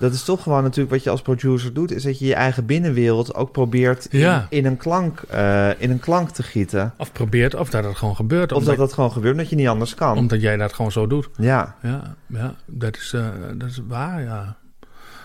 Dat 0.00 0.12
is 0.12 0.24
toch 0.24 0.42
gewoon 0.42 0.62
natuurlijk 0.62 0.90
wat 0.90 1.02
je 1.04 1.10
als 1.10 1.22
producer 1.22 1.72
doet, 1.72 1.90
is 1.92 2.02
dat 2.02 2.18
je 2.18 2.26
je 2.26 2.34
eigen 2.34 2.66
binnenwereld 2.66 3.34
ook 3.34 3.52
probeert 3.52 4.06
in, 4.06 4.18
Ja. 4.18 4.46
in, 4.50 4.66
een, 4.66 4.76
klank, 4.76 5.20
eh, 5.20 5.68
in 5.80 5.90
een 5.90 6.00
klank 6.00 6.30
te 6.30 6.42
gieten. 6.42 6.92
Of 6.96 7.12
probeert, 7.12 7.54
of 7.54 7.70
dat 7.70 7.84
het 7.84 7.96
gewoon 7.96 8.16
gebeurt. 8.16 8.52
Of 8.52 8.58
omdat, 8.58 8.76
dat 8.76 8.86
dat 8.86 8.94
gewoon 8.94 9.12
gebeurt, 9.12 9.32
omdat 9.34 9.50
je 9.50 9.56
niet 9.56 9.68
anders 9.68 9.94
kan. 9.94 10.16
omdat 10.18 10.40
jij 10.40 10.56
dat 10.56 10.72
gewoon 10.72 10.92
zo 10.92 11.06
doet. 11.06 11.28
Ja, 11.36 11.74
Ja, 11.82 12.16
ja 12.26 12.54
dat, 12.66 12.96
is, 12.96 13.12
eh, 13.12 13.28
dat 13.54 13.68
is 13.68 13.80
waar, 13.88 14.22
ja. 14.22 14.56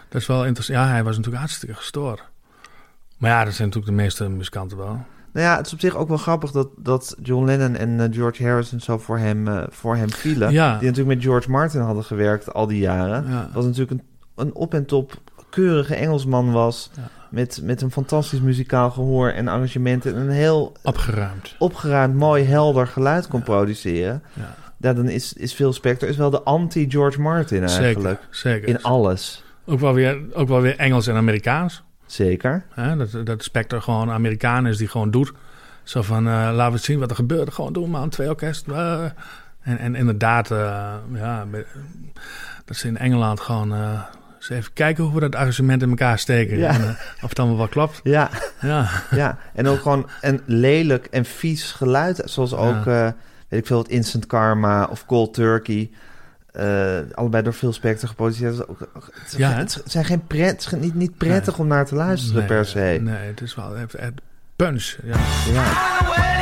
Dat 0.09 0.21
is 0.21 0.27
wel 0.27 0.45
interessant. 0.45 0.79
Ja, 0.79 0.87
hij 0.87 1.03
was 1.03 1.15
natuurlijk 1.15 1.43
hartstikke 1.43 1.75
gestoord. 1.75 2.23
Maar 3.17 3.29
ja, 3.31 3.43
dat 3.43 3.53
zijn 3.53 3.67
natuurlijk 3.67 3.97
de 3.97 4.01
meeste 4.03 4.29
muzikanten 4.29 4.77
wel. 4.77 4.99
Nou 5.33 5.45
ja, 5.47 5.57
het 5.57 5.65
is 5.65 5.73
op 5.73 5.79
zich 5.79 5.95
ook 5.95 6.07
wel 6.07 6.17
grappig 6.17 6.51
dat, 6.51 6.67
dat 6.77 7.15
John 7.23 7.45
Lennon 7.45 7.75
en 7.75 7.99
eh, 7.99 8.07
George 8.11 8.43
Harrison 8.43 8.79
zo 8.79 8.97
voor 8.97 9.17
hem, 9.17 9.65
voor 9.69 9.95
hem 9.95 10.09
vielen. 10.11 10.51
Ja. 10.51 10.77
Die 10.77 10.87
natuurlijk 10.89 11.15
met 11.15 11.23
George 11.25 11.49
Martin 11.49 11.81
hadden 11.81 12.03
gewerkt 12.03 12.53
al 12.53 12.67
die 12.67 12.79
jaren. 12.79 13.25
Ja. 13.29 13.49
Wat 13.53 13.63
natuurlijk 13.63 13.91
een, 13.91 14.01
een 14.35 14.53
op 14.53 14.73
en 14.73 14.85
top 14.85 15.13
keurige 15.49 15.95
Engelsman 15.95 16.51
was. 16.51 16.89
Ja. 16.95 17.09
Met, 17.29 17.59
met 17.63 17.81
een 17.81 17.91
fantastisch 17.91 18.39
muzikaal 18.39 18.91
gehoor 18.91 19.29
en 19.29 19.47
arrangementen. 19.47 20.15
En 20.15 20.21
een 20.21 20.29
heel 20.29 20.73
Opgeruimd. 20.83 21.55
opgeruimd, 21.59 22.15
mooi, 22.15 22.43
helder 22.43 22.87
geluid 22.87 23.27
kon 23.27 23.43
produceren. 23.43 24.23
Ja. 24.33 24.55
Ja, 24.77 24.93
dan 24.93 25.09
is, 25.09 25.33
is 25.33 25.53
Phil 25.53 25.73
Spector 25.73 26.09
is 26.09 26.17
wel 26.17 26.29
de 26.29 26.41
anti-George 26.41 27.21
Martin 27.21 27.63
eigenlijk. 27.63 28.19
Zeker, 28.29 28.35
zeker. 28.59 28.67
In 28.67 28.83
alles. 28.83 29.43
Ook 29.65 29.79
wel, 29.79 29.93
weer, 29.93 30.19
ook 30.33 30.47
wel 30.47 30.61
weer 30.61 30.77
Engels 30.77 31.07
en 31.07 31.15
Amerikaans. 31.15 31.83
Zeker. 32.05 32.65
Dat, 32.97 33.25
dat 33.25 33.43
Spector 33.43 33.81
gewoon 33.81 34.11
Amerikaan 34.11 34.67
is 34.67 34.77
die 34.77 34.87
gewoon 34.87 35.11
doet. 35.11 35.31
Zo 35.83 36.01
van, 36.01 36.27
eh, 36.27 36.49
laten 36.53 36.73
we 36.73 36.77
zien 36.79 36.99
wat 36.99 37.09
er 37.09 37.15
gebeurt. 37.15 37.53
Gewoon 37.53 37.73
doen 37.73 37.89
man, 37.89 38.09
twee 38.09 38.29
orkest. 38.29 38.67
eh. 38.67 39.03
en, 39.61 39.77
en 39.77 39.95
inderdaad, 39.95 40.51
eh, 40.51 40.93
ja, 41.13 41.45
dat 42.65 42.77
ze 42.77 42.87
in 42.87 42.97
Engeland 42.97 43.39
gewoon... 43.39 43.73
even 44.49 44.73
kijken 44.73 45.03
hoe 45.03 45.13
we 45.13 45.19
dat 45.19 45.35
arrangement 45.35 45.81
in 45.81 45.89
elkaar 45.89 46.19
steken. 46.19 46.57
Ja. 46.57 46.69
En, 46.69 46.81
eh, 46.81 47.23
of 47.23 47.29
het 47.29 47.39
allemaal 47.39 47.57
wel 47.57 47.67
klopt. 47.67 47.99
Ja, 48.03 48.29
Ja, 48.61 48.89
ja. 49.11 49.37
En 49.53 49.67
ook 49.67 49.81
gewoon 49.81 50.09
een 50.21 50.41
lelijk 50.45 51.05
en 51.05 51.25
vies 51.25 51.71
geluid. 51.71 52.21
Zoals 52.25 52.53
ook, 52.53 52.87
eh, 52.87 53.09
weet 53.47 53.59
ik 53.59 53.65
veel, 53.65 53.77
het 53.77 53.87
Instant 53.87 54.25
Karma 54.25 54.83
of 54.83 55.05
Cold 55.05 55.33
Turkey. 55.33 55.89
Eh, 56.51 56.97
allebei 57.13 57.43
door 57.43 57.53
Phil 57.53 57.73
Spector 57.73 58.09
geproduceerd. 58.09 58.57
Het, 58.57 58.67
Ja, 59.37 59.51
het 59.51 59.81
zijn 59.85 60.05
geen 60.05 60.27
pret, 60.27 60.63
het 60.63 60.73
is 60.73 60.79
niet, 60.79 60.95
niet 60.95 61.17
prettig 61.17 61.59
om 61.59 61.67
naar 61.67 61.85
te 61.85 61.95
luisteren 61.95 62.37
nee, 62.37 62.47
per 62.47 62.65
se. 62.65 62.99
Nee, 63.01 63.27
het 63.27 63.41
is 63.41 63.55
wel 63.55 63.75
het, 63.75 63.91
het 63.91 64.21
punch. 64.55 64.95
Ja. 65.03 65.17
Ja. 65.53 65.65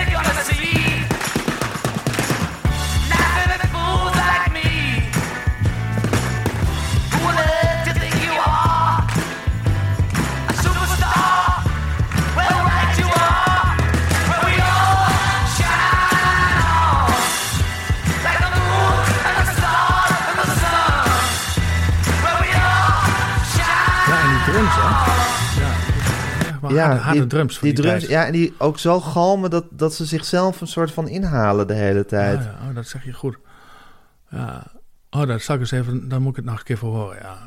ja, 0.09 0.82
Ja, 26.69 26.87
harde, 26.87 27.01
harde 27.01 27.19
die, 27.19 27.27
drums 27.27 27.59
die, 27.59 27.73
die, 27.73 27.83
drums, 27.83 27.99
tijd. 27.99 28.11
ja, 28.11 28.25
en 28.25 28.31
die 28.31 28.53
ook 28.57 28.79
zo 28.79 28.99
galmen 28.99 29.49
dat, 29.49 29.65
dat 29.69 29.93
ze 29.93 30.05
zichzelf 30.05 30.61
een 30.61 30.67
soort 30.67 30.91
van 30.91 31.07
inhalen 31.07 31.67
de 31.67 31.73
hele 31.73 32.05
tijd. 32.05 32.39
Ja, 32.39 32.55
ja, 32.61 32.69
oh, 32.69 32.75
dat 32.75 32.87
zeg 32.87 33.03
je 33.05 33.13
goed. 33.13 33.37
Ja. 34.29 34.63
Oh, 35.09 35.27
dat 35.27 35.41
zal 35.41 35.55
ik 35.55 35.61
eens 35.61 35.71
even... 35.71 36.09
Dan 36.09 36.21
moet 36.21 36.29
ik 36.29 36.35
het 36.35 36.45
nog 36.45 36.57
een 36.57 36.63
keer 36.63 36.77
voor 36.77 36.95
horen, 36.95 37.17
ja. 37.21 37.37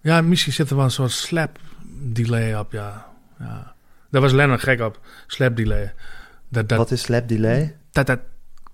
Ja, 0.00 0.20
misschien 0.20 0.52
zit 0.52 0.70
er 0.70 0.76
wel 0.76 0.84
een 0.84 0.90
soort 0.90 1.10
slap 1.10 1.58
delay 1.88 2.54
op, 2.54 2.72
ja. 2.72 3.06
ja. 3.38 3.74
Daar 4.10 4.20
was 4.20 4.32
Lennon 4.32 4.58
gek 4.58 4.80
op. 4.80 5.00
Slap 5.26 5.56
delay. 5.56 5.94
Dat, 6.48 6.68
dat, 6.68 6.78
Wat 6.78 6.90
is 6.90 7.02
slap 7.02 7.28
delay? 7.28 7.76
dat, 7.92 8.06
dat, 8.06 8.18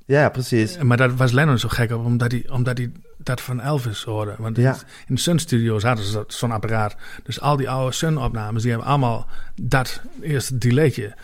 Ja, 0.04 0.28
precies. 0.28 0.78
maar 0.78 0.96
dat 0.96 1.14
was 1.14 1.32
Lennon 1.32 1.58
zo 1.58 1.68
gek 1.68 1.90
op, 1.90 2.04
omdat 2.04 2.30
hij, 2.30 2.46
omdat 2.50 2.78
hij 2.78 2.92
dat 3.22 3.40
van 3.40 3.60
Elvis 3.60 4.02
hoorde. 4.02 4.34
Want 4.38 4.56
Ja. 4.56 4.76
in 5.06 5.14
de 5.14 5.20
Sun 5.20 5.38
Studios 5.38 5.82
hadden 5.82 6.04
ze 6.04 6.24
zo'n 6.28 6.52
apparaat. 6.52 6.96
Dus 7.22 7.40
al 7.40 7.56
die 7.56 7.70
oude 7.70 7.92
Sun-opnames, 7.94 8.62
die 8.62 8.70
hebben 8.70 8.88
allemaal 8.88 9.26
dat 9.62 10.00
eerste 10.22 10.58
delaytje. 10.58 11.14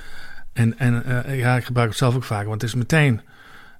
En, 0.52 0.78
en 0.78 1.04
eh, 1.24 1.38
ja, 1.38 1.56
ik 1.56 1.64
gebruik 1.64 1.88
het 1.88 1.98
zelf 1.98 2.14
ook 2.14 2.24
vaak, 2.24 2.46
want 2.46 2.60
het 2.60 2.70
is 2.70 2.76
meteen... 2.76 3.20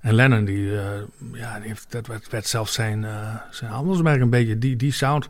En 0.00 0.14
Lennon, 0.14 0.44
die, 0.44 0.78
eh, 0.80 0.86
ja, 1.32 1.58
die 1.58 1.68
heeft, 1.68 1.86
dat 1.92 2.06
werd, 2.06 2.28
werd 2.30 2.46
zelfs 2.46 2.72
zijn, 2.72 3.04
eh 3.04 3.34
zijn 3.50 3.70
handelsmerk 3.70 4.20
een 4.20 4.30
beetje, 4.30 4.58
die, 4.58 4.76
die 4.76 4.92
sound. 4.92 5.28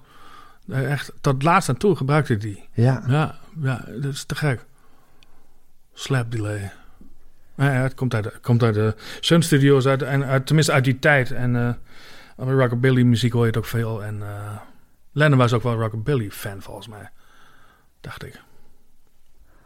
echt, 0.70 1.12
tot 1.20 1.42
laatst 1.42 1.68
aan 1.68 1.76
toe 1.76 1.96
gebruikte 1.96 2.32
hij 2.32 2.40
die. 2.40 2.68
Ja. 2.72 3.02
Ja, 3.06 3.34
ja, 3.62 3.84
dat 4.00 4.12
is 4.12 4.24
te 4.24 4.34
gek. 4.34 4.64
Slap 5.94 6.30
delay. 6.30 6.72
Ja, 7.56 7.64
het 7.64 7.94
komt 7.94 8.14
uit, 8.14 8.40
komt 8.40 8.62
uit 8.62 8.74
de 8.74 8.94
Sun 9.20 9.42
Studios, 9.42 9.86
uit, 9.86 10.02
en 10.02 10.24
uit, 10.24 10.46
tenminste 10.46 10.72
uit 10.72 10.84
die 10.84 10.98
tijd. 10.98 11.30
En 11.30 11.78
eh 12.36 12.46
rockabilly 12.48 13.02
muziek 13.02 13.32
hoor 13.32 13.40
je 13.42 13.48
het 13.48 13.56
ook 13.56 13.64
veel. 13.64 14.04
En 14.04 14.22
eh 14.22 14.56
Lennon 15.12 15.38
was 15.38 15.52
ook 15.52 15.62
wel 15.62 15.72
een 15.72 15.78
rockabilly 15.78 16.30
fan 16.30 16.62
volgens 16.62 16.88
mij. 16.88 17.10
Dacht 18.00 18.24
ik. 18.24 18.40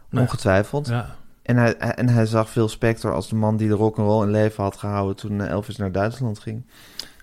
Nee. 0.09 0.23
Ongetwijfeld. 0.23 0.87
Ja. 0.87 1.15
En, 1.43 1.57
hij, 1.57 1.77
en 1.77 2.09
hij 2.09 2.25
zag 2.25 2.49
Phil 2.49 2.69
Spector 2.69 3.13
als 3.13 3.29
de 3.29 3.35
man 3.35 3.57
die 3.57 3.67
de 3.67 3.73
rock'n'roll 3.73 4.23
in 4.23 4.31
leven 4.31 4.63
had 4.63 4.77
gehouden 4.77 5.15
toen 5.15 5.41
eh, 5.41 5.49
Elvis 5.49 5.77
naar 5.77 5.91
Duitsland 5.91 6.39
ging. 6.39 6.65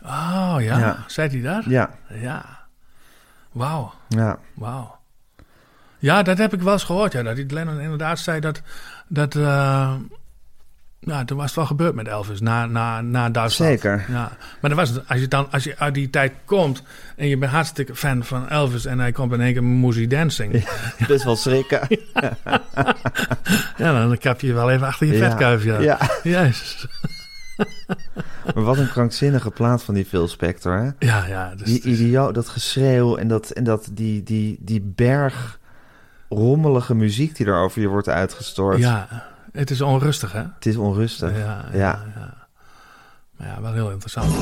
Oh 0.02 0.56
ja, 0.58 0.78
Ja. 0.78 1.04
zei 1.06 1.28
hij 1.28 1.40
dat? 1.54 1.64
Ja, 1.64 1.90
Ja. 2.08 2.66
Wauw, 3.52 3.92
ja. 4.08 4.38
wauw. 4.54 4.96
Ja, 5.98 6.22
dat 6.22 6.38
heb 6.38 6.52
ik 6.52 6.60
wel 6.62 6.72
eens 6.72 6.84
gehoord. 6.84 7.12
Ja, 7.12 7.22
dat 7.22 7.36
die 7.36 7.52
Lennon 7.52 7.80
inderdaad 7.80 8.18
zei 8.18 8.40
dat... 8.40 8.62
dat 9.08 9.34
eh, 9.34 9.94
ja, 11.00 11.24
toen 11.24 11.36
was 11.36 11.46
het 11.46 11.54
wel 11.54 11.66
gebeurd 11.66 11.94
met 11.94 12.08
Elvis 12.08 12.40
na, 12.40 12.66
na, 12.66 13.00
na 13.00 13.30
Duitsland. 13.30 13.70
Zeker. 13.72 14.04
Ja, 14.08 14.30
maar 14.60 14.70
dat 14.70 14.78
was 14.78 14.88
het. 14.90 15.08
Als 15.08 15.20
je, 15.20 15.28
dan, 15.28 15.50
als 15.50 15.64
je 15.64 15.78
uit 15.78 15.94
die 15.94 16.10
tijd 16.10 16.32
komt 16.44 16.82
en 17.16 17.26
je 17.28 17.36
bent 17.38 17.52
hartstikke 17.52 17.94
fan 17.94 18.24
van 18.24 18.48
Elvis... 18.48 18.84
en 18.84 18.98
hij 18.98 19.12
komt 19.12 19.32
in 19.32 19.40
één 19.40 19.52
keer 19.52 19.62
Moesie 19.64 20.06
Dancing... 20.06 20.64
Best 21.08 21.24
wel 21.24 21.36
schrikken. 21.36 21.80
Ja, 23.76 23.92
dan 24.06 24.18
kap 24.18 24.40
je 24.40 24.46
je 24.46 24.52
wel 24.52 24.70
even 24.70 24.86
achter 24.86 25.06
je 25.06 25.16
Ja. 25.16 25.28
vetkuif. 25.28 25.64
Ja. 25.64 25.80
Ja. 25.80 25.98
Jezus. 26.22 26.86
Maar 28.54 28.64
wat 28.64 28.76
een 28.78 28.88
krankzinnige 28.90 29.50
plaat 29.50 29.82
van 29.82 29.94
die 29.94 30.04
Phil 30.04 30.28
Spector, 30.28 30.76
hè? 30.78 31.06
Ja, 31.06 31.26
ja. 31.26 31.54
Dus, 31.54 31.66
Die 31.66 31.82
idioot, 31.82 32.34
dat 32.34 32.48
geschreeuw 32.48 33.16
en, 33.16 33.28
dat, 33.28 33.50
en 33.50 33.64
dat, 33.64 33.88
die, 33.92 34.22
die, 34.22 34.56
die 34.60 34.80
berg 34.94 35.58
rommelige 36.28 36.94
muziek 36.94 37.36
die 37.36 37.46
er 37.46 37.56
over 37.56 37.80
je 37.80 37.88
wordt 37.88 38.08
uitgestort. 38.08 38.78
ja, 38.78 39.08
het 39.58 39.70
is 39.70 39.80
onrustig, 39.80 40.32
hè? 40.32 40.42
Het 40.54 40.66
is 40.66 40.76
onrustig. 40.76 41.30
Ja, 41.30 41.38
ja, 41.72 41.78
Ja. 41.78 42.02
ja. 42.14 42.34
Maar 43.36 43.46
ja, 43.48 43.60
wel 43.60 43.72
heel 43.72 43.90
interessant. 43.90 44.32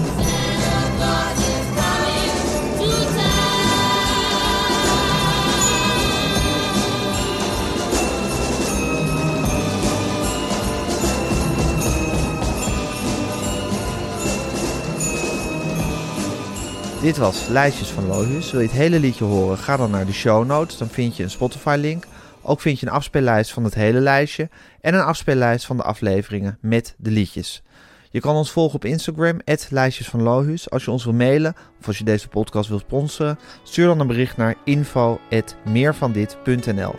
Dit 17.02 17.16
was 17.16 17.46
Lijstjes 17.48 17.88
van 17.88 18.06
Lohuus. 18.06 18.50
Wil 18.50 18.60
je 18.60 18.66
het 18.66 18.76
hele 18.76 18.98
liedje 19.00 19.24
horen? 19.24 19.58
Ga 19.58 19.76
dan 19.76 19.90
naar 19.90 20.06
de 20.06 20.12
show 20.12 20.46
notes. 20.46 20.78
Dan 20.78 20.88
vind 20.88 21.16
je 21.16 21.22
een 21.22 21.30
Spotify-link. 21.30 22.04
Ook 22.46 22.60
vind 22.60 22.80
je 22.80 22.86
een 22.86 22.92
afspeellijst 22.92 23.52
van 23.52 23.64
het 23.64 23.74
hele 23.74 24.00
lijstje. 24.00 24.48
En 24.80 24.94
een 24.94 25.00
afspeellijst 25.00 25.66
van 25.66 25.76
de 25.76 25.82
afleveringen 25.82 26.58
met 26.60 26.94
de 26.98 27.10
liedjes. 27.10 27.62
Je 28.10 28.20
kan 28.20 28.34
ons 28.34 28.50
volgen 28.50 28.74
op 28.74 28.84
Instagram, 28.84 29.40
Lijstjes 29.68 30.08
van 30.08 30.22
Lohuus. 30.22 30.70
Als 30.70 30.84
je 30.84 30.90
ons 30.90 31.04
wil 31.04 31.12
mailen 31.12 31.54
of 31.80 31.86
als 31.86 31.98
je 31.98 32.04
deze 32.04 32.28
podcast 32.28 32.68
wilt 32.68 32.80
sponsoren, 32.80 33.38
stuur 33.62 33.86
dan 33.86 34.00
een 34.00 34.06
bericht 34.06 34.36
naar 34.36 34.54
info.meervandit.nl. 34.64 36.94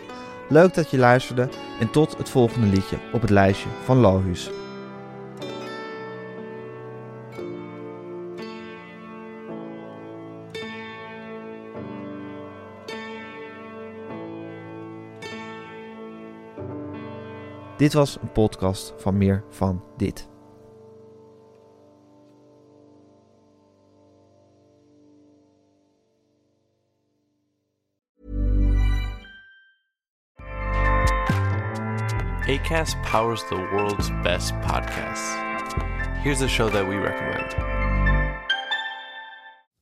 Leuk 0.49 0.73
dat 0.73 0.91
je 0.91 0.97
luisterde 0.97 1.49
en 1.79 1.91
tot 1.91 2.17
het 2.17 2.29
volgende 2.29 2.67
liedje 2.67 2.97
op 3.13 3.21
het 3.21 3.29
lijstje 3.29 3.69
van 3.83 3.97
Lohuus. 3.97 4.49
Dit 17.77 17.93
was 17.93 18.17
een 18.21 18.31
podcast 18.31 18.93
van 18.97 19.17
Meer 19.17 19.43
van 19.49 19.83
Dit. 19.97 20.29
ACAST 32.47 33.01
powers 33.01 33.47
the 33.47 33.67
world's 33.71 34.09
best 34.23 34.53
podcasts. 34.59 35.35
Here's 36.23 36.41
a 36.41 36.47
show 36.47 36.69
that 36.69 36.87
we 36.87 36.95
recommend. 36.95 37.76